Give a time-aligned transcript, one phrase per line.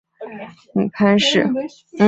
[0.73, 1.47] 母潘氏。